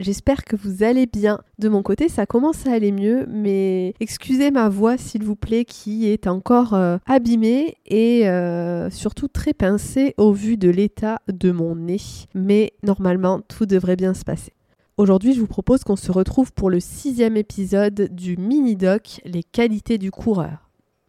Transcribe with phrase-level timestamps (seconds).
[0.00, 1.40] J'espère que vous allez bien.
[1.58, 5.64] De mon côté, ça commence à aller mieux, mais excusez ma voix, s'il vous plaît,
[5.64, 11.50] qui est encore euh, abîmée et euh, surtout très pincée au vu de l'état de
[11.50, 12.00] mon nez.
[12.32, 14.52] Mais normalement, tout devrait bien se passer.
[14.98, 19.98] Aujourd'hui, je vous propose qu'on se retrouve pour le sixième épisode du mini-doc Les qualités
[19.98, 20.67] du coureur.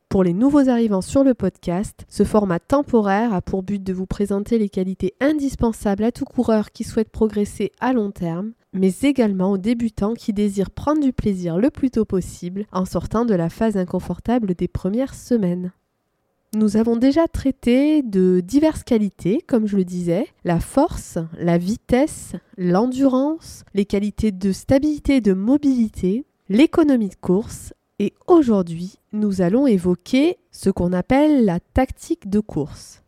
[0.09, 4.07] Pour les nouveaux arrivants sur le podcast, ce format temporaire a pour but de vous
[4.07, 9.51] présenter les qualités indispensables à tout coureur qui souhaite progresser à long terme, mais également
[9.51, 13.49] aux débutants qui désirent prendre du plaisir le plus tôt possible en sortant de la
[13.49, 15.73] phase inconfortable des premières semaines.
[16.55, 22.33] Nous avons déjà traité de diverses qualités, comme je le disais, la force, la vitesse,
[22.57, 29.67] l'endurance, les qualités de stabilité et de mobilité, l'économie de course, et aujourd'hui, nous allons
[29.67, 33.03] évoquer ce qu'on appelle la tactique de course.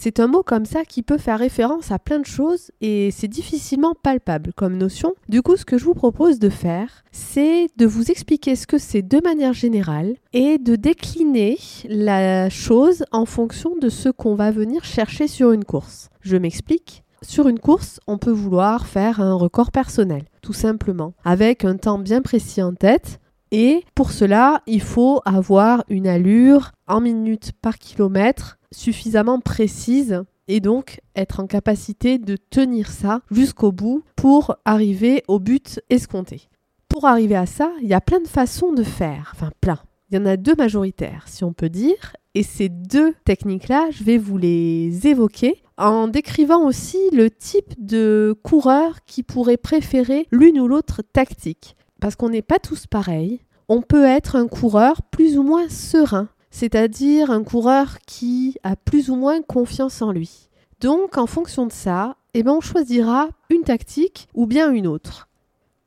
[0.00, 3.26] C'est un mot comme ça qui peut faire référence à plein de choses et c'est
[3.26, 5.14] difficilement palpable comme notion.
[5.28, 8.78] Du coup, ce que je vous propose de faire, c'est de vous expliquer ce que
[8.78, 11.58] c'est de manière générale et de décliner
[11.88, 16.10] la chose en fonction de ce qu'on va venir chercher sur une course.
[16.20, 17.02] Je m'explique.
[17.22, 21.98] Sur une course, on peut vouloir faire un record personnel, tout simplement, avec un temps
[21.98, 23.18] bien précis en tête,
[23.50, 30.60] et pour cela, il faut avoir une allure en minutes par kilomètre suffisamment précise et
[30.60, 36.48] donc être en capacité de tenir ça jusqu'au bout pour arriver au but escompté.
[36.88, 39.78] Pour arriver à ça, il y a plein de façons de faire, enfin plein.
[40.10, 44.04] Il y en a deux majoritaires, si on peut dire, et ces deux techniques-là, je
[44.04, 50.58] vais vous les évoquer en décrivant aussi le type de coureur qui pourrait préférer l'une
[50.58, 53.40] ou l'autre tactique parce qu'on n'est pas tous pareils.
[53.68, 59.10] On peut être un coureur plus ou moins serein, c'est-à-dire un coureur qui a plus
[59.10, 60.48] ou moins confiance en lui.
[60.80, 65.28] Donc, en fonction de ça, eh ben, on choisira une tactique ou bien une autre.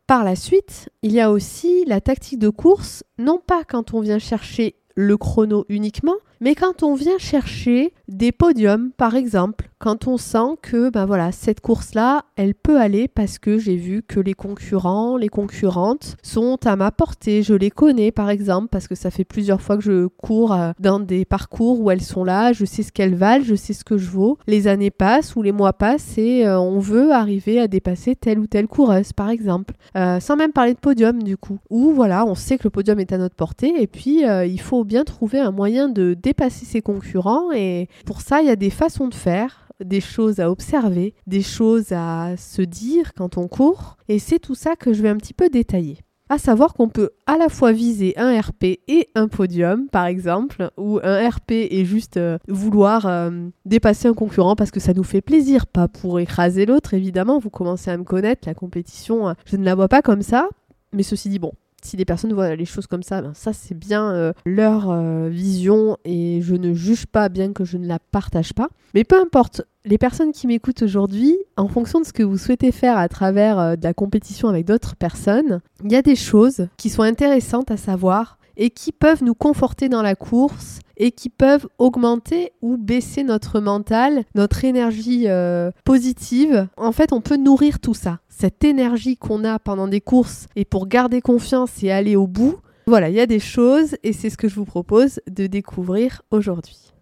[0.06, 4.02] Par la suite, il y a aussi la tactique de course, non pas quand on
[4.02, 10.08] vient chercher le chrono uniquement, mais quand on vient chercher des podiums, par exemple, quand
[10.08, 14.20] on sent que ben voilà, cette course-là, elle peut aller parce que j'ai vu que
[14.20, 18.96] les concurrents, les concurrentes sont à ma portée, je les connais par exemple parce que
[18.96, 22.54] ça fait plusieurs fois que je cours euh, dans des parcours où elles sont là,
[22.54, 24.40] je sais ce qu'elles valent, je sais ce que je vaux.
[24.48, 28.40] Les années passent ou les mois passent et euh, on veut arriver à dépasser telle
[28.40, 31.60] ou telle coureuse par exemple, euh, sans même parler de podium du coup.
[31.70, 34.81] Ou voilà, on sait que le podium est à notre portée et puis il faut
[34.84, 38.70] bien trouver un moyen de dépasser ses concurrents et pour ça, il y a des
[38.70, 43.98] façons de faire, des choses à observer, des choses à se dire quand on court
[44.08, 46.00] et c'est tout ça que je vais un petit peu détailler.
[46.30, 50.70] À savoir qu'on peut à la fois viser un RP et un podium, par exemple,
[50.78, 55.04] ou un RP et juste euh, vouloir euh, dépasser un concurrent parce que ça nous
[55.04, 57.38] fait plaisir, pas pour écraser l'autre, évidemment.
[57.40, 60.48] Vous commencez à me connaître, la compétition, euh, je ne la vois pas comme ça.
[60.94, 63.78] Mais ceci dit, bon, si les personnes voient les choses comme ça, ben ça c'est
[63.78, 68.00] bien euh, leur euh, vision et je ne juge pas bien que je ne la
[68.00, 68.70] partage pas.
[68.94, 72.72] Mais peu importe, les personnes qui m'écoutent aujourd'hui, en fonction de ce que vous souhaitez
[72.72, 76.68] faire à travers euh, de la compétition avec d'autres personnes, il y a des choses
[76.78, 81.30] qui sont intéressantes à savoir et qui peuvent nous conforter dans la course et qui
[81.30, 86.68] peuvent augmenter ou baisser notre mental, notre énergie euh, positive.
[86.78, 88.20] En fait, on peut nourrir tout ça.
[88.30, 92.58] Cette énergie qu'on a pendant des courses et pour garder confiance et aller au bout.
[92.86, 96.22] Voilà, il y a des choses et c'est ce que je vous propose de découvrir
[96.30, 96.94] aujourd'hui.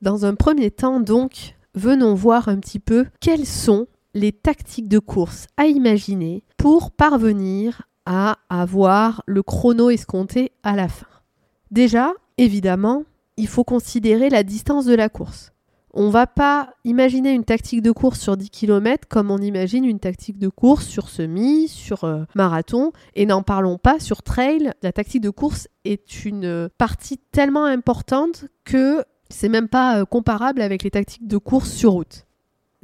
[0.00, 5.00] Dans un premier temps, donc, venons voir un petit peu quelles sont les tactiques de
[5.00, 11.06] course à imaginer pour parvenir à avoir le chrono escompté à la fin.
[11.70, 13.04] Déjà, évidemment,
[13.36, 15.52] il faut considérer la distance de la course.
[15.96, 20.00] On va pas imaginer une tactique de course sur 10 km comme on imagine une
[20.00, 24.72] tactique de course sur semi, sur euh, marathon, et n'en parlons pas sur trail.
[24.82, 30.62] La tactique de course est une partie tellement importante que c'est même pas euh, comparable
[30.62, 32.23] avec les tactiques de course sur route.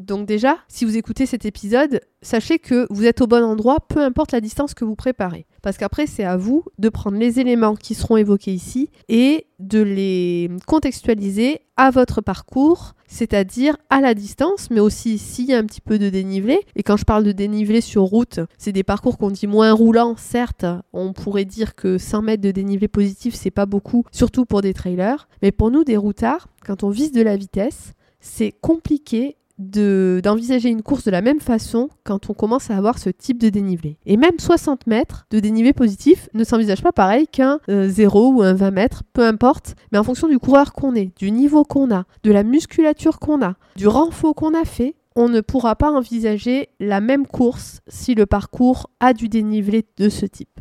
[0.01, 4.01] Donc déjà, si vous écoutez cet épisode, sachez que vous êtes au bon endroit, peu
[4.01, 5.45] importe la distance que vous préparez.
[5.61, 9.83] Parce qu'après, c'est à vous de prendre les éléments qui seront évoqués ici et de
[9.83, 15.67] les contextualiser à votre parcours, c'est-à-dire à la distance, mais aussi s'il y a un
[15.67, 16.61] petit peu de dénivelé.
[16.77, 20.15] Et quand je parle de dénivelé sur route, c'est des parcours qu'on dit moins roulants,
[20.17, 20.65] certes.
[20.95, 24.73] On pourrait dire que 100 mètres de dénivelé positif, c'est pas beaucoup, surtout pour des
[24.73, 25.29] trailers.
[25.43, 30.83] Mais pour nous, des routards, quand on vise de la vitesse, c'est compliqué d'envisager une
[30.83, 33.99] course de la même façon quand on commence à avoir ce type de dénivelé.
[34.07, 38.43] Et même 60 mètres de dénivelé positif ne s'envisage pas pareil qu'un 0 euh, ou
[38.43, 41.95] un 20 mètres, peu importe, mais en fonction du coureur qu'on est, du niveau qu'on
[41.95, 45.91] a, de la musculature qu'on a, du renfort qu'on a fait, on ne pourra pas
[45.91, 50.61] envisager la même course si le parcours a du dénivelé de ce type.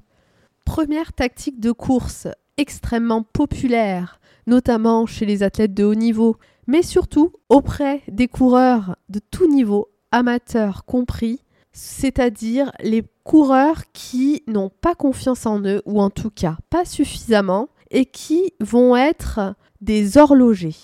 [0.66, 6.36] Première tactique de course extrêmement populaire, notamment chez les athlètes de haut niveau,
[6.70, 11.40] mais surtout auprès des coureurs de tout niveau, amateurs compris,
[11.72, 17.70] c'est-à-dire les coureurs qui n'ont pas confiance en eux, ou en tout cas pas suffisamment,
[17.90, 20.76] et qui vont être des horlogers.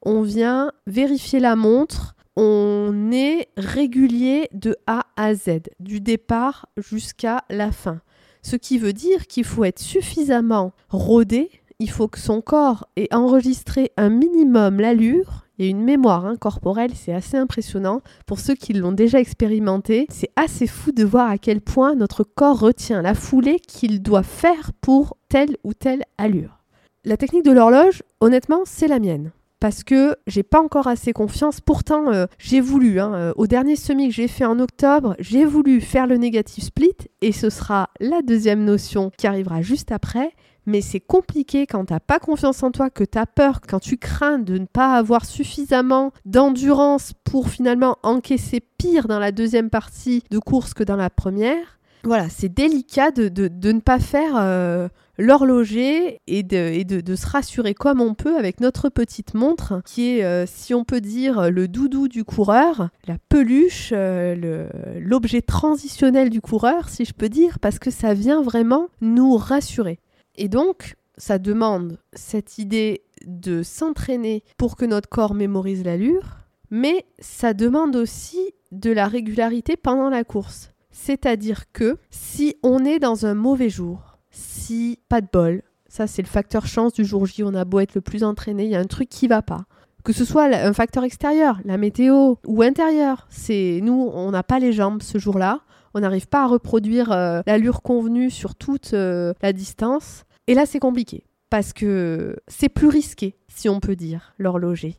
[0.00, 7.44] On vient vérifier la montre, on est régulier de A à Z, du départ jusqu'à
[7.50, 8.00] la fin.
[8.40, 13.12] Ce qui veut dire qu'il faut être suffisamment rodé il faut que son corps ait
[13.12, 15.46] enregistré un minimum l'allure.
[15.58, 18.00] Il y a une mémoire corporelle, c'est assez impressionnant.
[18.26, 22.24] Pour ceux qui l'ont déjà expérimenté, c'est assez fou de voir à quel point notre
[22.24, 26.64] corps retient la foulée qu'il doit faire pour telle ou telle allure.
[27.04, 29.30] La technique de l'horloge, honnêtement, c'est la mienne
[29.64, 31.62] parce que j'ai pas encore assez confiance.
[31.62, 35.46] Pourtant, euh, j'ai voulu, hein, euh, au dernier semi que j'ai fait en octobre, j'ai
[35.46, 36.92] voulu faire le négatif split
[37.22, 40.32] et ce sera la deuxième notion qui arrivera juste après
[40.66, 43.98] mais c'est compliqué quand t'as pas confiance en toi, que tu as peur, quand tu
[43.98, 50.22] crains de ne pas avoir suffisamment d'endurance pour finalement encaisser pire dans la deuxième partie
[50.30, 51.78] de course que dans la première.
[52.04, 53.30] Voilà, c'est délicat de,
[53.72, 59.32] ne pas faire euh, l'horloger et, de, se rassurer comme on peut avec notre petite
[59.32, 64.68] montre qui est, euh, si on peut dire, le doudou du coureur, la peluche, euh,
[65.00, 69.98] l'objet transitionnel du coureur, si je peux dire, parce que ça vient vraiment nous rassurer.
[70.36, 76.38] Et donc, ça demande cette idée de s'entraîner pour que notre corps mémorise l'allure,
[76.70, 80.72] mais ça demande aussi de la régularité pendant la course.
[80.90, 86.22] C'est-à-dire que si on est dans un mauvais jour, si pas de bol, ça c'est
[86.22, 88.76] le facteur chance du jour J, on a beau être le plus entraîné, il y
[88.76, 89.64] a un truc qui va pas.
[90.02, 94.58] Que ce soit un facteur extérieur, la météo ou intérieur, c'est nous on n'a pas
[94.58, 95.60] les jambes ce jour-là,
[95.94, 100.24] on n'arrive pas à reproduire euh, l'allure convenue sur toute euh, la distance.
[100.46, 104.98] Et là, c'est compliqué parce que c'est plus risqué, si on peut dire, l'horloger.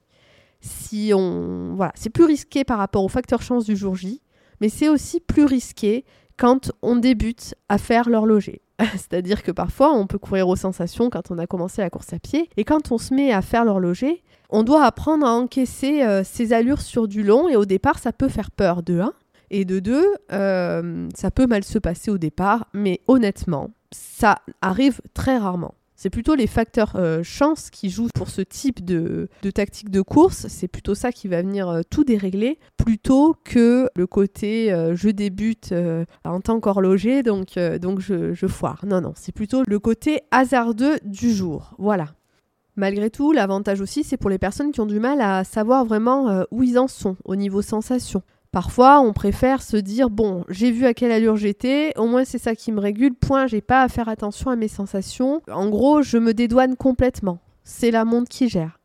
[0.62, 4.22] Si on voilà, c'est plus risqué par rapport au facteur chance du jour J,
[4.62, 6.06] mais c'est aussi plus risqué
[6.38, 8.62] quand on débute à faire l'horloger.
[8.94, 12.20] C'est-à-dire que parfois, on peut courir aux sensations quand on a commencé la course à
[12.20, 16.24] pied, et quand on se met à faire l'horloger, on doit apprendre à encaisser euh,
[16.24, 19.14] ses allures sur du long, et au départ, ça peut faire peur de 1.
[19.52, 25.02] Et de deux, euh, ça peut mal se passer au départ, mais honnêtement, ça arrive
[25.14, 25.76] très rarement.
[25.98, 30.48] C'est plutôt les facteurs euh, chance qui jouent pour ce type de, tactique de course.
[30.50, 35.74] C'est plutôt ça qui va venir euh, tout dérégler, plutôt que le côté je débute
[36.26, 38.84] en tant qu'horloger, donc, donc je foire.
[38.86, 41.74] Non, non, c'est plutôt le côté hasardeux du jour.
[41.78, 42.08] Voilà.
[42.76, 46.44] Malgré tout, l'avantage aussi, c'est pour les personnes qui ont du mal à savoir vraiment
[46.52, 48.22] où ils en sont au niveau sensation.
[48.56, 52.38] Parfois, on préfère se dire bon, j'ai vu à quelle allure j'étais, au moins c'est
[52.38, 55.42] ça qui me régule, point, j'ai pas à faire attention à mes sensations.
[55.52, 57.40] En gros, je me dédouane complètement.
[57.66, 58.80] C'est la montre qui gère.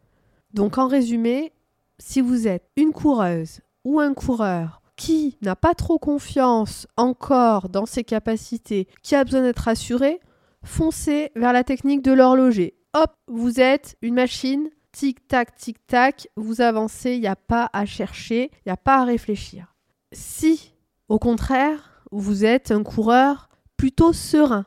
[0.54, 1.52] Donc en résumé,
[2.00, 7.86] si vous êtes une coureuse ou un coureur qui n'a pas trop confiance encore dans
[7.86, 10.18] ses capacités, qui a besoin d'être rassuré,
[10.64, 12.74] foncez vers la technique de l'horloger.
[12.92, 18.50] Hop, vous êtes une machine, tic-tac, tic-tac, vous avancez, il n'y a pas à chercher,
[18.52, 19.74] il n'y a pas à réfléchir.
[20.12, 20.74] Si,
[21.08, 24.66] au contraire, vous êtes un coureur plutôt serein,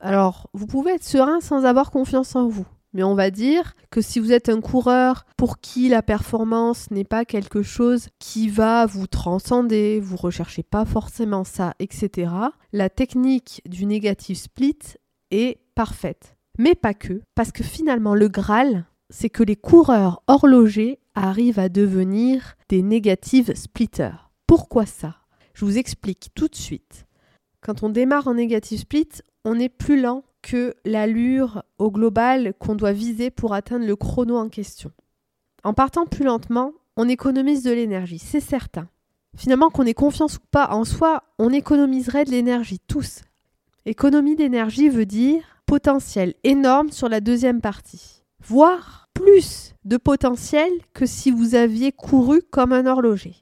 [0.00, 2.66] alors vous pouvez être serein sans avoir confiance en vous.
[2.94, 7.04] Mais on va dire que si vous êtes un coureur pour qui la performance n'est
[7.04, 12.32] pas quelque chose qui va vous transcender, vous recherchez pas forcément ça, etc.,
[12.72, 14.78] la technique du négatif split
[15.30, 16.36] est parfaite.
[16.58, 21.68] Mais pas que, parce que finalement le Graal, c'est que les coureurs horlogers arrivent à
[21.68, 24.30] devenir des négative splitters.
[24.46, 25.16] Pourquoi ça?
[25.54, 27.06] Je vous explique tout de suite.
[27.60, 29.08] Quand on démarre en négative split,
[29.44, 34.36] on est plus lent que l'allure au global qu'on doit viser pour atteindre le chrono
[34.36, 34.92] en question.
[35.64, 38.88] En partant plus lentement, on économise de l'énergie, c'est certain.
[39.36, 43.22] finalement qu'on ait confiance ou pas en soi, on économiserait de l'énergie tous.
[43.84, 51.06] Économie d'énergie veut dire potentiel énorme sur la deuxième partie, voire plus de potentiel que
[51.06, 53.36] si vous aviez couru comme un horloger.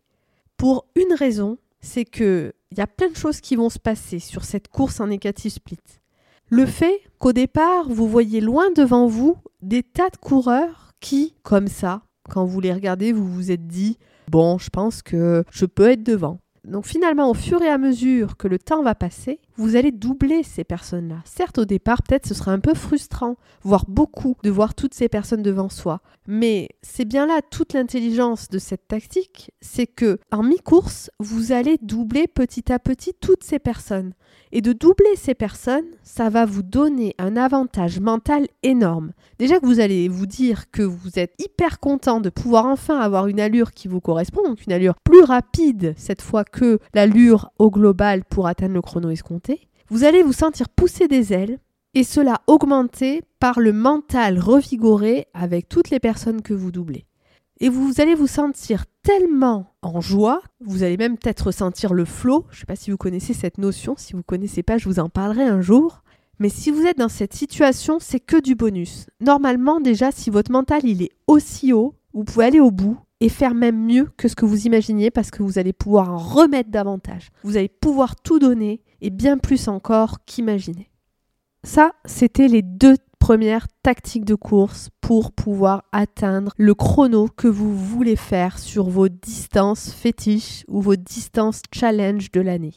[0.57, 4.19] Pour une raison, c'est que il y a plein de choses qui vont se passer
[4.19, 5.79] sur cette course en négatif split.
[6.49, 11.69] Le fait qu'au départ, vous voyez loin devant vous des tas de coureurs qui, comme
[11.69, 13.99] ça, quand vous les regardez, vous vous êtes dit
[14.29, 16.41] Bon, je pense que je peux être devant.
[16.65, 20.43] Donc finalement, au fur et à mesure que le temps va passer, vous allez doubler
[20.43, 21.23] ces personnes-là.
[21.25, 25.09] Certes, au départ, peut-être ce sera un peu frustrant, voire beaucoup, de voir toutes ces
[25.09, 26.01] personnes devant soi.
[26.27, 31.79] Mais c'est bien là toute l'intelligence de cette tactique, c'est que en mi-course, vous allez
[31.81, 34.13] doubler petit à petit toutes ces personnes.
[34.53, 39.13] Et de doubler ces personnes, ça va vous donner un avantage mental énorme.
[39.39, 43.27] Déjà que vous allez vous dire que vous êtes hyper content de pouvoir enfin avoir
[43.27, 47.71] une allure qui vous correspond, donc une allure plus rapide cette fois que l'allure au
[47.71, 49.46] global pour atteindre le chrono escompté.
[49.88, 51.59] Vous allez vous sentir pousser des ailes
[51.95, 57.07] et cela augmenté par le mental revigoré avec toutes les personnes que vous doublez.
[57.61, 62.45] Et vous allez vous sentir tellement en joie, vous allez même peut-être ressentir le flow.
[62.50, 64.88] Je ne sais pas si vous connaissez cette notion, si vous ne connaissez pas, je
[64.88, 66.03] vous en parlerai un jour.
[66.38, 69.07] Mais si vous êtes dans cette situation, c'est que du bonus.
[69.21, 73.31] Normalement, déjà, si votre mental il est aussi haut, vous pouvez aller au bout et
[73.31, 76.71] faire même mieux que ce que vous imaginiez parce que vous allez pouvoir en remettre
[76.71, 77.31] davantage.
[77.43, 80.91] Vous allez pouvoir tout donner et bien plus encore qu'imaginer.
[81.65, 87.76] Ça, c'était les deux première tactique de course pour pouvoir atteindre le chrono que vous
[87.76, 92.75] voulez faire sur vos distances fétiches ou vos distances challenge de l'année.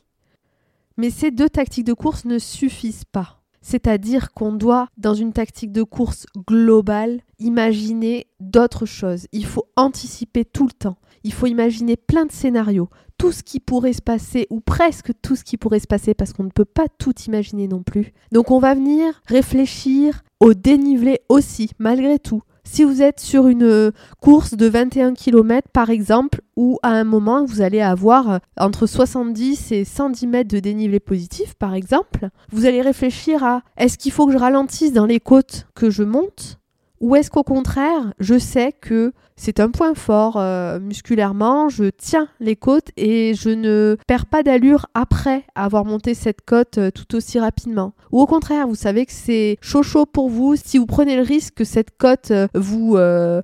[0.97, 3.43] Mais ces deux tactiques de course ne suffisent pas.
[3.61, 9.27] C'est-à-dire qu'on doit, dans une tactique de course globale, imaginer d'autres choses.
[9.31, 10.97] Il faut anticiper tout le temps.
[11.23, 15.35] Il faut imaginer plein de scénarios, tout ce qui pourrait se passer, ou presque tout
[15.35, 18.13] ce qui pourrait se passer, parce qu'on ne peut pas tout imaginer non plus.
[18.31, 22.41] Donc on va venir réfléchir au dénivelé aussi, malgré tout.
[22.63, 27.43] Si vous êtes sur une course de 21 km par exemple, où à un moment
[27.43, 32.81] vous allez avoir entre 70 et 110 mètres de dénivelé positif par exemple, vous allez
[32.81, 36.58] réfléchir à est-ce qu'il faut que je ralentisse dans les côtes que je monte
[36.99, 42.27] ou est-ce qu'au contraire, je sais que c'est un point fort euh, musculairement, je tiens
[42.41, 47.15] les côtes et je ne perds pas d'allure après avoir monté cette côte euh, tout
[47.15, 47.93] aussi rapidement.
[48.11, 51.21] Ou au contraire, vous savez que c'est chaud chaud pour vous, si vous prenez le
[51.21, 52.97] risque que cette côte euh, vous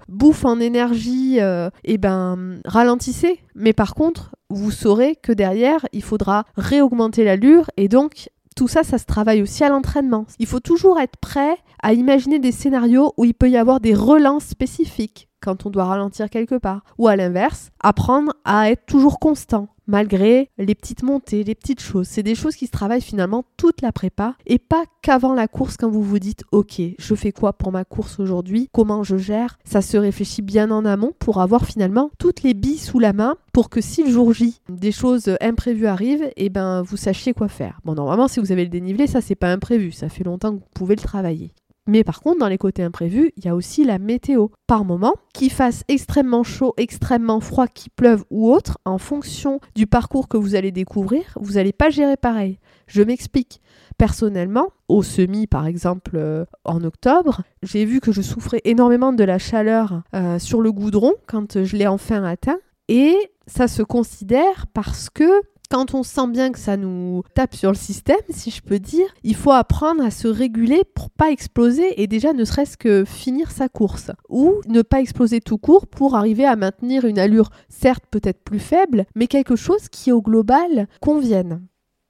[0.09, 3.39] bouffe en énergie, et eh ben ralentissez.
[3.55, 8.83] Mais par contre, vous saurez que derrière, il faudra réaugmenter l'allure et donc tout ça,
[8.83, 10.25] ça se travaille aussi à l'entraînement.
[10.39, 13.93] Il faut toujours être prêt à imaginer des scénarios où il peut y avoir des
[13.93, 16.83] relances spécifiques quand on doit ralentir quelque part.
[16.97, 22.07] Ou à l'inverse, apprendre à être toujours constant malgré les petites montées, les petites choses.
[22.07, 25.77] C'est des choses qui se travaillent finalement toute la prépa et pas qu'avant la course
[25.77, 28.69] quand vous vous dites OK, je fais quoi pour ma course aujourd'hui?
[28.71, 29.57] Comment je gère?
[29.63, 33.35] Ça se réfléchit bien en amont pour avoir finalement toutes les billes sous la main
[33.53, 37.33] pour que si le jour J des choses imprévues arrivent, et eh ben vous sachiez
[37.33, 37.79] quoi faire.
[37.85, 40.59] Bon normalement si vous avez le dénivelé, ça c'est pas imprévu, ça fait longtemps que
[40.59, 41.51] vous pouvez le travailler.
[41.87, 44.47] Mais par contre, dans les côtés imprévus, il y a aussi la météo.
[44.65, 49.85] Par moment, qu'il fasse extrêmement chaud, extrêmement froid, qu'il pleuve ou autre, en fonction du
[49.85, 52.59] parcours que vous allez découvrir, vous n'allez pas gérer pareil.
[52.87, 53.61] Je m'explique.
[53.97, 59.23] Personnellement, au semi par exemple euh, en octobre, j'ai vu que je souffrais énormément de
[59.23, 62.57] la chaleur euh, sur le goudron quand je l'ai enfin atteint.
[62.89, 63.15] Et
[63.47, 67.77] ça se considère parce que quand on sent bien que ça nous tape sur le
[67.77, 72.07] système, si je peux dire, il faut apprendre à se réguler pour pas exploser et
[72.07, 76.45] déjà ne serait-ce que finir sa course ou ne pas exploser tout court pour arriver
[76.45, 81.61] à maintenir une allure certes peut-être plus faible, mais quelque chose qui au global convienne.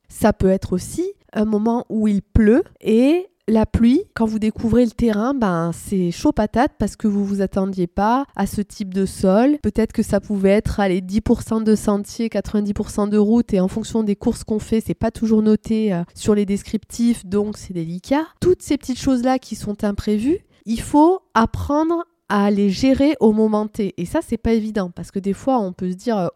[0.09, 4.85] Ça peut être aussi un moment où il pleut et la pluie, quand vous découvrez
[4.85, 8.93] le terrain, ben c'est chaud patate parce que vous vous attendiez pas à ce type
[8.93, 9.57] de sol.
[9.61, 14.03] Peut-être que ça pouvait être allez 10% de sentier, 90% de route et en fonction
[14.03, 18.25] des courses qu'on fait, c'est pas toujours noté euh, sur les descriptifs, donc c'est délicat.
[18.41, 23.31] Toutes ces petites choses là qui sont imprévues, il faut apprendre à les gérer au
[23.31, 23.93] moment T.
[23.97, 26.27] Et ça, c'est pas évident parce que des fois, on peut se dire euh,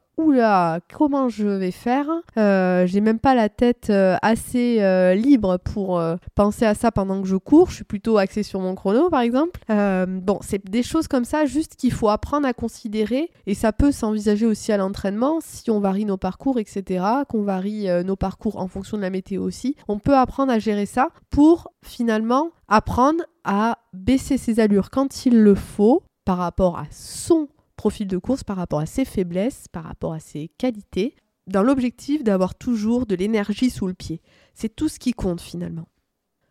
[0.93, 2.07] comment je vais faire?
[2.37, 6.01] Euh, J'ai même pas la tête euh, assez euh, libre pour
[6.35, 7.69] penser à ça pendant que je cours.
[7.69, 9.59] Je suis plutôt axée sur mon chrono, par exemple.
[9.69, 13.31] bon, c'est des choses comme ça, juste qu'il faut apprendre à considérer.
[13.45, 17.87] Et ça peut s'envisager aussi à l'entraînement, si on varie nos parcours, etc., qu'on varie
[18.03, 19.75] nos parcours en fonction de la météo aussi.
[19.87, 25.41] On peut apprendre à gérer ça pour finalement apprendre à baisser ses allures quand il
[25.41, 27.47] le faut par rapport à son
[27.79, 31.15] profil de course par rapport à ses faiblesses, par rapport à ses qualités,
[31.47, 34.21] dans l'objectif d'avoir toujours de l'énergie sous le pied.
[34.53, 35.87] C'est tout ce qui compte finalement.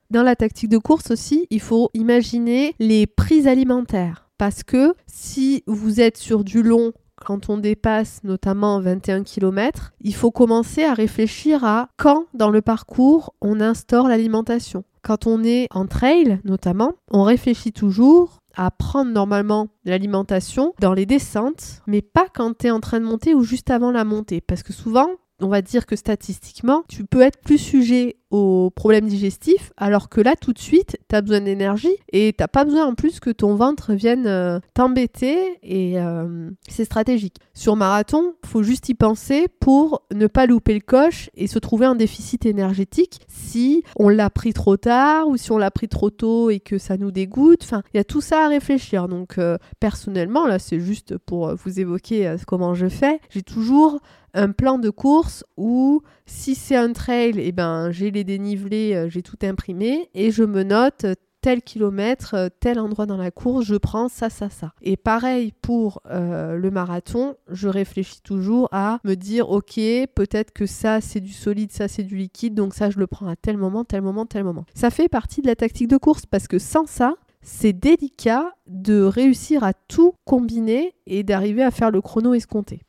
[0.08, 4.30] Dans la tactique de course aussi, il faut imaginer les prises alimentaires.
[4.38, 10.14] Parce que si vous êtes sur du long, quand on dépasse notamment 21 km, il
[10.14, 14.82] faut commencer à réfléchir à quand dans le parcours on instaure l'alimentation.
[15.02, 18.38] Quand on est en trail notamment, on réfléchit toujours
[18.78, 23.34] prendre normalement l'alimentation dans les descentes, mais pas quand tu es en train de monter
[23.34, 24.40] ou juste avant la montée.
[24.40, 25.08] Parce que souvent,
[25.40, 30.20] on va dire que statistiquement, tu peux être plus sujet aux problèmes digestifs, alors que
[30.20, 33.30] là, tout de suite, tu as besoin d'énergie et t'as pas besoin en plus que
[33.30, 37.36] ton ventre vienne euh, t'embêter et euh, c'est stratégique.
[37.54, 41.86] Sur marathon, faut juste y penser pour ne pas louper le coche et se trouver
[41.86, 46.10] en déficit énergétique si on l'a pris trop tard ou si on l'a pris trop
[46.10, 47.60] tôt et que ça nous dégoûte.
[47.62, 49.08] Enfin, il y a tout ça à réfléchir.
[49.08, 53.20] Donc, euh, personnellement, là, c'est juste pour vous évoquer comment je fais.
[53.30, 54.00] J'ai toujours
[54.34, 59.08] un plan de course où si c'est un trail, eh ben, j'ai les dénivelés, euh,
[59.08, 61.06] j'ai tout imprimé et je me note
[61.40, 64.72] tel kilomètre, euh, tel endroit dans la course, je prends ça, ça, ça.
[64.82, 69.80] Et pareil pour euh, le marathon, je réfléchis toujours à me dire, ok,
[70.14, 73.28] peut-être que ça c'est du solide, ça c'est du liquide, donc ça je le prends
[73.28, 74.64] à tel moment, tel moment, tel moment.
[74.74, 79.02] Ça fait partie de la tactique de course parce que sans ça, c'est délicat de
[79.02, 82.80] réussir à tout combiner et d'arriver à faire le chrono escompté.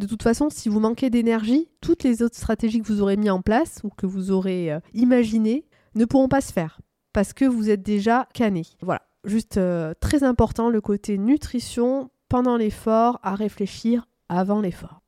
[0.00, 3.28] De toute façon, si vous manquez d'énergie, toutes les autres stratégies que vous aurez mis
[3.28, 6.80] en place ou que vous aurez euh, imaginées ne pourront pas se faire
[7.12, 8.62] parce que vous êtes déjà canné.
[8.80, 15.02] Voilà, juste euh, très important le côté nutrition pendant l'effort à réfléchir avant l'effort.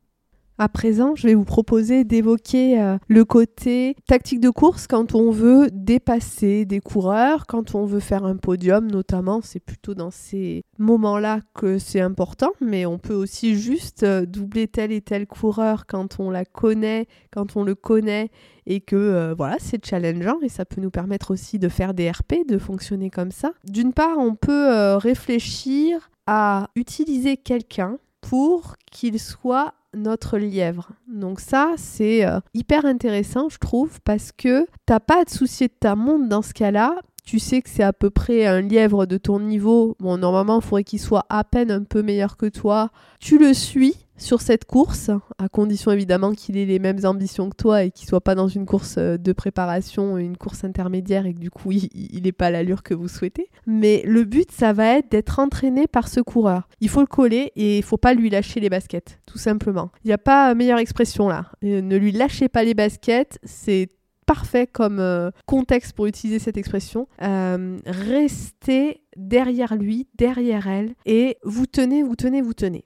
[0.62, 5.32] À présent, je vais vous proposer d'évoquer euh, le côté tactique de course quand on
[5.32, 9.40] veut dépasser des coureurs, quand on veut faire un podium notamment.
[9.42, 14.68] C'est plutôt dans ces moments-là que c'est important, mais on peut aussi juste euh, doubler
[14.68, 18.30] tel et tel coureur quand on la connaît, quand on le connaît
[18.64, 22.08] et que euh, voilà, c'est challengeant et ça peut nous permettre aussi de faire des
[22.08, 23.50] RP, de fonctionner comme ça.
[23.64, 30.90] D'une part, on peut réfléchir à utiliser quelqu'un pour qu'il soit notre lièvre.
[31.08, 35.68] Donc ça, c'est euh, hyper intéressant, je trouve, parce que t'as pas à te soucier
[35.68, 36.96] de ta montre dans ce cas-là.
[37.24, 39.96] Tu sais que c'est à peu près un lièvre de ton niveau.
[40.00, 42.90] Bon, normalement, il faudrait qu'il soit à peine un peu meilleur que toi.
[43.20, 47.56] Tu le suis, sur cette course, à condition évidemment qu'il ait les mêmes ambitions que
[47.56, 51.34] toi et qu'il soit pas dans une course euh, de préparation, une course intermédiaire et
[51.34, 53.48] que du coup il n'est pas l'allure que vous souhaitez.
[53.66, 56.68] Mais le but, ça va être d'être entraîné par ce coureur.
[56.80, 59.90] Il faut le coller et il faut pas lui lâcher les baskets, tout simplement.
[60.04, 61.46] Il n'y a pas meilleure expression là.
[61.64, 63.88] Euh, ne lui lâchez pas les baskets, c'est
[64.26, 67.08] parfait comme euh, contexte pour utiliser cette expression.
[67.18, 72.84] restez derrière lui, derrière elle, et vous tenez, vous tenez, vous tenez.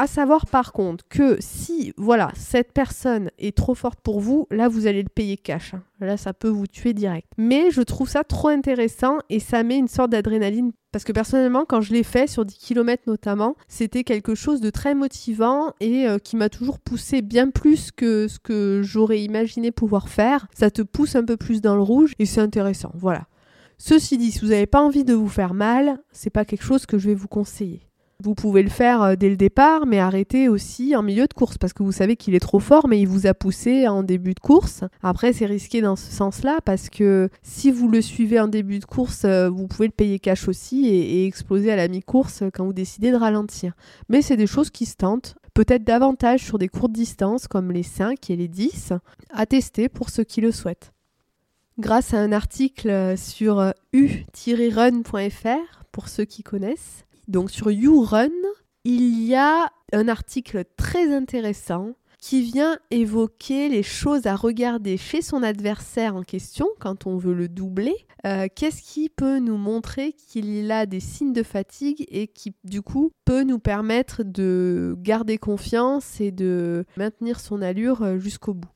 [0.00, 4.68] À savoir par contre que si voilà cette personne est trop forte pour vous, là
[4.68, 5.74] vous allez le payer cash.
[5.74, 5.82] Hein.
[5.98, 7.26] Là ça peut vous tuer direct.
[7.36, 11.64] Mais je trouve ça trop intéressant et ça met une sorte d'adrénaline parce que personnellement,
[11.64, 16.06] quand je l'ai fait sur 10 km notamment, c'était quelque chose de très motivant et
[16.06, 20.46] euh, qui m'a toujours poussé bien plus que ce que j'aurais imaginé pouvoir faire.
[20.54, 22.92] Ça te pousse un peu plus dans le rouge et c'est intéressant.
[22.94, 23.26] Voilà.
[23.78, 26.86] Ceci dit, si vous n'avez pas envie de vous faire mal, c'est pas quelque chose
[26.86, 27.87] que je vais vous conseiller.
[28.24, 31.56] Vous pouvez le faire euh, dès le départ, mais arrêtez aussi en milieu de course
[31.56, 34.34] parce que vous savez qu'il est trop fort, mais il vous a poussé en début
[34.34, 34.82] de course.
[35.04, 38.86] Après, c'est risqué dans ce sens-là parce que si vous le suivez en début de
[38.86, 42.72] course, euh, vous pouvez le payer cash aussi et, exploser à la mi-course quand vous
[42.72, 43.74] décidez de ralentir.
[44.08, 47.84] Mais c'est des choses qui se tentent peut-être davantage sur des courtes distances comme les
[47.84, 48.94] 5 et les 10,
[49.30, 50.92] à tester pour ceux qui le souhaitent.
[51.78, 55.46] Grâce à un article sur u-run.fr,
[55.92, 58.30] pour ceux qui connaissent, donc sur YouRun,
[58.84, 65.22] il y a un article très intéressant qui vient évoquer les choses à regarder chez
[65.22, 67.94] son adversaire en question quand on veut le doubler.
[68.26, 72.82] Euh, qu'est-ce qui peut nous montrer qu'il a des signes de fatigue et qui du
[72.82, 78.70] coup peut nous permettre de garder confiance et de maintenir son allure euh, jusqu'au bout?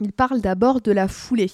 [0.00, 1.52] Il parle d'abord de la foulée.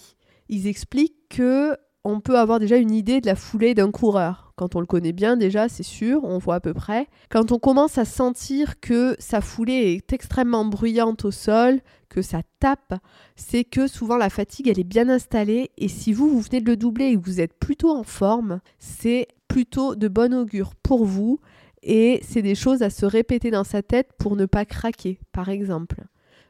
[0.49, 4.53] Ils expliquent que on peut avoir déjà une idée de la foulée d'un coureur.
[4.57, 7.09] Quand on le connaît bien déjà, c'est sûr, on voit à peu près.
[7.31, 12.43] Quand on commence à sentir que sa foulée est extrêmement bruyante au sol, que ça
[12.61, 12.95] tape,
[13.35, 16.71] c'est que souvent la fatigue elle est bien installée et si vous vous venez de
[16.71, 21.05] le doubler et que vous êtes plutôt en forme, c'est plutôt de bon augure pour
[21.05, 21.41] vous
[21.83, 25.49] et c'est des choses à se répéter dans sa tête pour ne pas craquer par
[25.49, 26.05] exemple.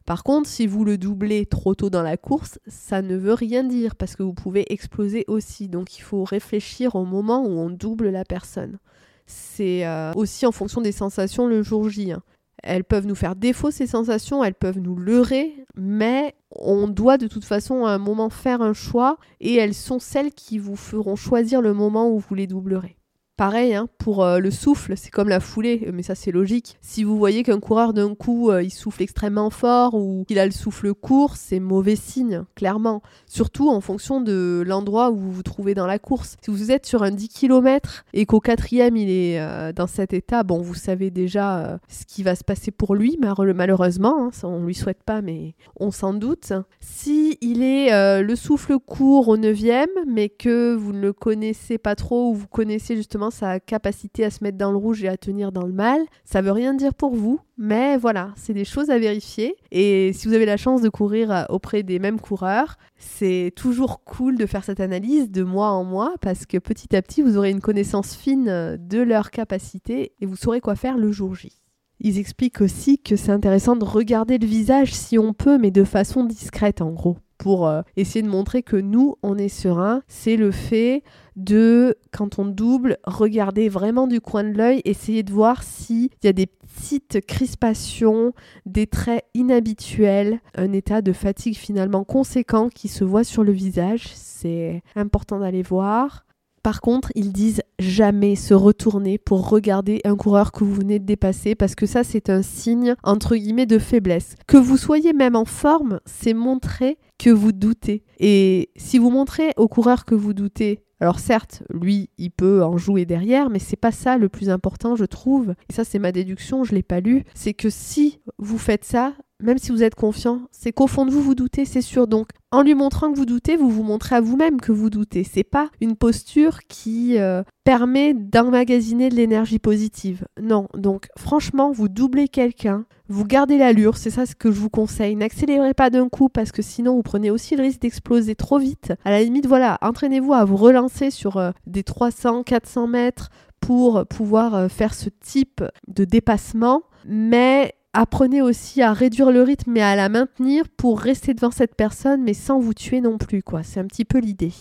[0.06, 3.64] Par contre, si vous le doublez trop tôt dans la course, ça ne veut rien
[3.64, 5.68] dire parce que vous pouvez exploser aussi.
[5.68, 8.78] Donc il faut réfléchir au moment où on double la personne.
[9.26, 12.12] c'est euh, aussi en fonction des sensations le jour J.
[12.12, 12.22] Hein.
[12.62, 17.26] Elles peuvent nous faire défaut ces sensations, elles peuvent nous leurrer, mais on doit de
[17.26, 21.16] toute façon à un moment faire un choix et elles sont celles qui vous feront
[21.16, 22.96] choisir le moment où vous les doublerez.
[23.36, 26.78] Pareil, hein, pour euh, le souffle, c'est comme la foulée, mais ça c'est logique.
[26.80, 30.46] Si vous voyez qu'un coureur d'un coup euh, il souffle extrêmement fort ou qu'il a
[30.46, 33.02] le souffle court, c'est mauvais signe, clairement.
[33.26, 36.36] Surtout en fonction de l'endroit où vous vous trouvez dans la course.
[36.44, 40.12] Si vous êtes sur un 10 km et qu'au quatrième il est euh, dans cet
[40.12, 44.26] état, bon, vous savez déjà ce qui va se passer pour lui, malheureusement.
[44.26, 46.52] Hein, ça, on lui souhaite pas, mais on s'en doute.
[46.78, 49.58] Si il est le souffle court au 9
[50.06, 54.30] mais que vous ne le connaissez pas trop ou vous connaissez justement sa capacité à
[54.30, 56.00] se mettre dans le rouge et à tenir dans le mal.
[56.24, 59.56] Ça veut rien dire pour vous, mais voilà, c'est des choses à vérifier.
[59.70, 64.04] Et si vous avez la chance de courir euh, auprès des mêmes coureurs, c'est toujours
[64.04, 67.36] cool de faire cette analyse de mois en mois parce que petit à petit, vous
[67.36, 71.34] aurez une connaissance fine euh, de leur capacité et vous saurez quoi faire le jour
[71.34, 71.60] J.
[72.00, 75.84] Ils expliquent aussi que c'est intéressant de regarder le visage si on peut, mais de
[75.84, 80.36] façon discrète en gros pour euh, essayer de montrer que nous, on est serein, c'est
[80.36, 81.02] le fait
[81.36, 86.28] de, quand on double, regarder vraiment du coin de l'œil, essayer de voir s'il y
[86.28, 88.32] a des petites crispations,
[88.66, 94.08] des traits inhabituels, un état de fatigue finalement conséquent qui se voit sur le visage.
[94.14, 96.24] C'est important d'aller voir.
[96.64, 101.04] Par contre, ils disent jamais se retourner pour regarder un coureur que vous venez de
[101.04, 104.34] dépasser parce que ça c'est un signe entre guillemets de faiblesse.
[104.46, 108.02] Que vous soyez même en forme, c'est montrer que vous doutez.
[108.18, 112.78] Et si vous montrez au coureur que vous doutez, alors certes, lui, il peut en
[112.78, 115.54] jouer derrière, mais c'est pas ça le plus important, je trouve.
[115.68, 117.24] Et ça, c'est ma déduction, je l'ai pas lu.
[117.34, 121.10] C'est que si vous faites ça, même si vous êtes confiant, c'est qu'au fond de
[121.10, 122.06] vous, vous doutez, c'est sûr.
[122.06, 125.24] Donc, en lui montrant que vous doutez, vous vous montrez à vous-même que vous doutez.
[125.24, 130.24] C'est pas une posture qui euh, permet d'emmagasiner de l'énergie positive.
[130.40, 130.68] Non.
[130.74, 135.16] Donc, franchement, vous doublez quelqu'un, vous gardez l'allure, c'est ça ce que je vous conseille.
[135.16, 138.92] N'accélérez pas d'un coup parce que sinon, vous prenez aussi le risque d'exploser trop vite.
[139.04, 144.06] À la limite, voilà, entraînez-vous à vous relancer sur euh, des 300, 400 mètres pour
[144.06, 146.82] pouvoir euh, faire ce type de dépassement.
[147.06, 151.74] Mais apprenez aussi à réduire le rythme et à la maintenir pour rester devant cette
[151.74, 153.62] personne mais sans vous tuer non plus quoi.
[153.62, 154.52] C'est un petit peu l'idée.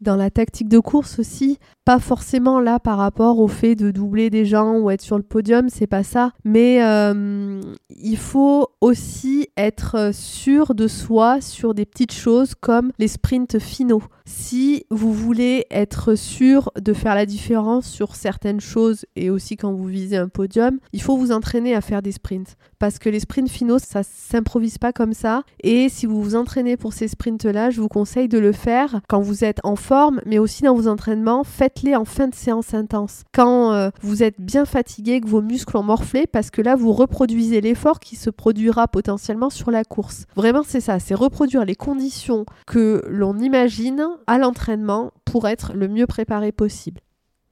[0.00, 4.30] Dans la tactique de course aussi, pas forcément là par rapport au fait de doubler
[4.30, 6.32] des gens ou être sur le podium, c'est pas ça.
[6.44, 7.60] Mais euh,
[7.90, 14.02] il faut aussi être sûr de soi sur des petites choses comme les sprints finaux.
[14.24, 19.72] Si vous voulez être sûr de faire la différence sur certaines choses et aussi quand
[19.72, 22.56] vous visez un podium, il faut vous entraîner à faire des sprints.
[22.78, 25.42] Parce que les sprints finaux, ça s'improvise pas comme ça.
[25.62, 29.20] Et si vous vous entraînez pour ces sprints-là, je vous conseille de le faire quand
[29.20, 29.76] vous êtes en
[30.24, 31.44] mais aussi dans vos entraînements.
[31.44, 33.22] Faites-les en fin de séance intense.
[33.32, 36.92] Quand euh, vous êtes bien fatigué, que vos muscles ont morflé, parce que là, vous
[36.92, 40.26] reproduisez l'effort qui se produira potentiellement sur la course.
[40.36, 45.88] Vraiment, c'est ça, c'est reproduire les conditions que l'on imagine à l'entraînement pour être le
[45.88, 47.00] mieux préparé possible.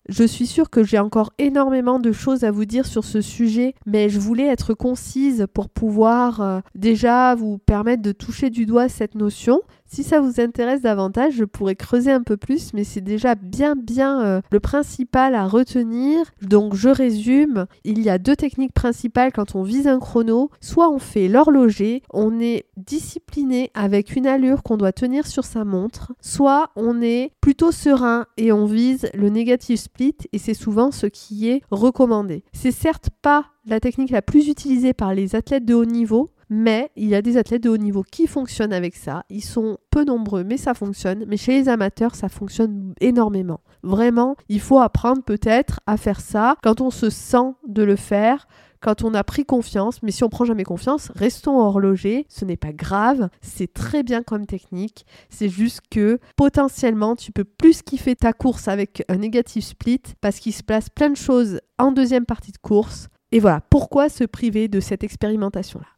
[0.08, 3.74] Je suis sûre que j'ai encore énormément de choses à vous dire sur ce sujet,
[3.84, 8.88] mais je voulais être concise pour pouvoir euh, déjà vous permettre de toucher du doigt
[8.88, 9.60] cette notion.
[9.88, 13.74] Si ça vous intéresse davantage, je pourrais creuser un peu plus, mais c'est déjà bien
[13.74, 16.26] bien euh, le principal à retenir.
[16.42, 20.50] Donc je résume, il y a deux techniques principales quand on vise un chrono.
[20.60, 25.64] Soit on fait l'horloger, on est discipliné avec une allure qu'on doit tenir sur sa
[25.64, 30.90] montre, soit on est plutôt serein et on vise le negative split et c'est souvent
[30.90, 32.44] ce qui est recommandé.
[32.52, 36.90] C'est certes pas la technique la plus utilisée par les athlètes de haut niveau, mais
[36.96, 39.24] il y a des athlètes de haut niveau qui fonctionnent avec ça.
[39.30, 41.24] Ils sont peu nombreux, mais ça fonctionne.
[41.26, 43.60] Mais chez les amateurs, ça fonctionne énormément.
[43.82, 48.46] Vraiment, il faut apprendre peut-être à faire ça quand on se sent de le faire
[48.80, 52.56] quand on a pris confiance, mais si on prend jamais confiance, restons horlogers, ce n'est
[52.56, 58.14] pas grave, c'est très bien comme technique, c'est juste que potentiellement tu peux plus kiffer
[58.14, 62.26] ta course avec un négatif split parce qu'il se place plein de choses en deuxième
[62.26, 63.08] partie de course.
[63.32, 65.97] Et voilà, pourquoi se priver de cette expérimentation-là?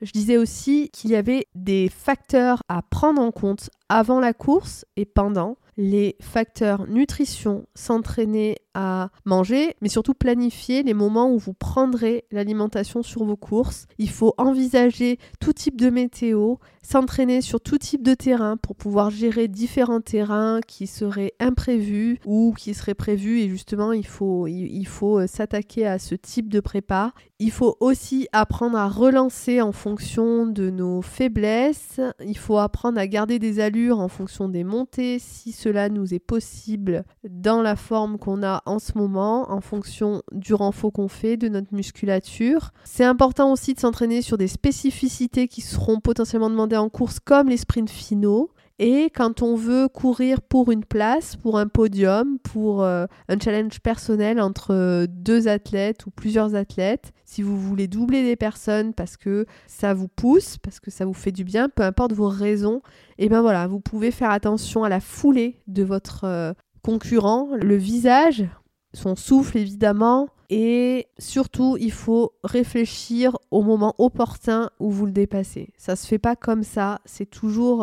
[0.00, 4.84] Je disais aussi qu'il y avait des facteurs à prendre en compte avant la course
[4.96, 5.56] et pendant.
[5.76, 13.02] Les facteurs nutrition, s'entraîner à manger, mais surtout planifier les moments où vous prendrez l'alimentation
[13.02, 13.86] sur vos courses.
[13.98, 19.10] Il faut envisager tout type de météo, s'entraîner sur tout type de terrain pour pouvoir
[19.10, 24.84] gérer différents terrains qui seraient imprévus ou qui seraient prévus et justement il faut, il
[24.86, 27.12] faut euh, s'attaquer à ce type de prépa.
[27.40, 32.00] Il faut aussi apprendre à relancer en fonction de nos faiblesses.
[32.24, 36.18] Il faut apprendre à garder des allures en fonction des montées, si cela nous est
[36.18, 41.36] possible dans la forme qu'on a en ce moment, en fonction du renfort qu'on fait,
[41.36, 42.72] de notre musculature.
[42.84, 47.48] C'est important aussi de s'entraîner sur des spécificités qui seront potentiellement demandées en course, comme
[47.48, 48.50] les sprints finaux.
[48.86, 53.80] Et quand on veut courir pour une place, pour un podium, pour euh, un challenge
[53.80, 59.16] personnel entre euh, deux athlètes ou plusieurs athlètes, si vous voulez doubler des personnes parce
[59.16, 62.82] que ça vous pousse, parce que ça vous fait du bien, peu importe vos raisons,
[63.16, 67.48] et eh ben voilà, vous pouvez faire attention à la foulée de votre euh, concurrent,
[67.58, 68.44] le visage,
[68.92, 75.72] son souffle évidemment, et surtout, il faut réfléchir au moment opportun où vous le dépassez.
[75.78, 77.82] Ça se fait pas comme ça, c'est toujours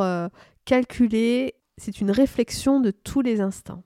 [0.65, 3.84] calculer, c'est une réflexion de tous les instants.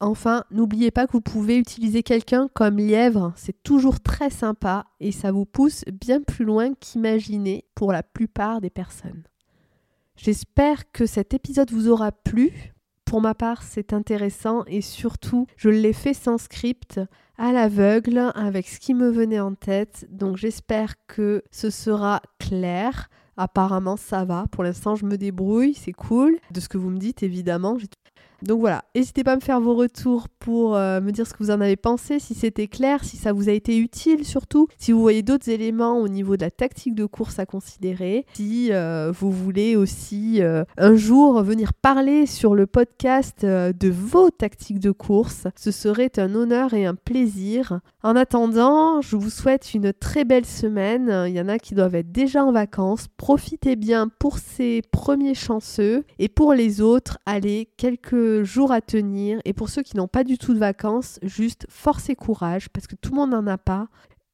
[0.00, 5.12] Enfin, n'oubliez pas que vous pouvez utiliser quelqu'un comme lièvre, c'est toujours très sympa et
[5.12, 9.22] ça vous pousse bien plus loin qu'imaginer pour la plupart des personnes.
[10.16, 12.74] J'espère que cet épisode vous aura plu.
[13.04, 17.00] Pour ma part, c'est intéressant et surtout, je l'ai fait sans script,
[17.36, 20.06] à l'aveugle, avec ce qui me venait en tête.
[20.10, 23.08] Donc j'espère que ce sera clair.
[23.36, 24.46] Apparemment, ça va.
[24.50, 26.38] Pour l'instant, je me débrouille, c'est cool.
[26.50, 27.76] De ce que vous me dites, évidemment.
[28.44, 31.42] Donc voilà, n'hésitez pas à me faire vos retours pour euh, me dire ce que
[31.42, 34.92] vous en avez pensé, si c'était clair, si ça vous a été utile surtout, si
[34.92, 39.10] vous voyez d'autres éléments au niveau de la tactique de course à considérer, si euh,
[39.18, 44.90] vous voulez aussi euh, un jour venir parler sur le podcast de vos tactiques de
[44.90, 47.80] course, ce serait un honneur et un plaisir.
[48.02, 51.24] En attendant, je vous souhaite une très belle semaine.
[51.26, 53.06] Il y en a qui doivent être déjà en vacances.
[53.16, 57.70] Profitez bien pour ces premiers chanceux et pour les autres, allez
[58.42, 59.40] jours à tenir.
[59.44, 62.86] Et pour ceux qui n'ont pas du tout de vacances, juste force et courage parce
[62.86, 63.88] que tout le monde n'en a pas.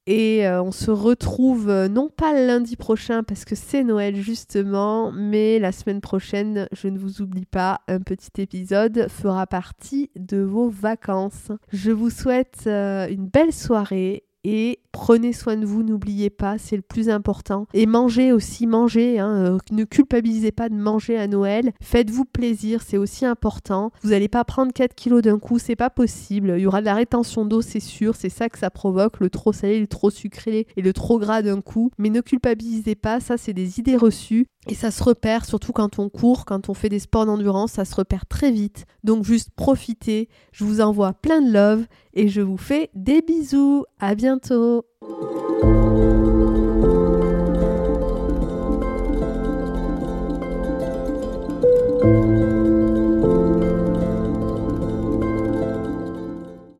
[0.06, 5.12] Et euh, on se retrouve euh, non pas lundi prochain parce que c'est Noël justement,
[5.12, 10.38] mais la semaine prochaine, je ne vous oublie pas, un petit épisode fera partie de
[10.38, 11.52] vos vacances.
[11.72, 16.76] Je vous souhaite euh, une belle soirée et prenez soin de vous, n'oubliez pas, c'est
[16.76, 17.66] le plus important.
[17.74, 22.83] Et mangez aussi, mangez, hein, euh, ne culpabilisez pas de manger à Noël, faites-vous plaisir,
[22.83, 23.92] c'est aussi important.
[24.03, 26.55] Vous n'allez pas prendre 4 kilos d'un coup, c'est pas possible.
[26.57, 29.31] Il y aura de la rétention d'eau, c'est sûr, c'est ça que ça provoque, le
[29.31, 31.90] trop salé, le trop sucré et le trop gras d'un coup.
[31.98, 34.46] Mais ne culpabilisez pas, ça c'est des idées reçues.
[34.68, 37.87] Et ça se repère, surtout quand on court, quand on fait des sports d'endurance, ça
[37.87, 38.85] se repère très vite.
[39.05, 43.85] Donc juste profitez, je vous envoie plein de love et je vous fais des bisous.
[43.99, 44.85] À bientôt.